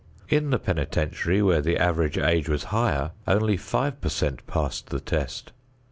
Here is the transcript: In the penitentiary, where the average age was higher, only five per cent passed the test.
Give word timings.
In 0.29 0.49
the 0.49 0.57
penitentiary, 0.57 1.43
where 1.43 1.61
the 1.61 1.77
average 1.77 2.17
age 2.17 2.49
was 2.49 2.63
higher, 2.73 3.11
only 3.27 3.55
five 3.55 4.01
per 4.01 4.09
cent 4.09 4.47
passed 4.47 4.87
the 4.89 4.99
test. 4.99 5.51